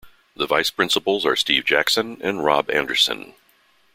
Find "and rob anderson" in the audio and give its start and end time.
2.23-3.35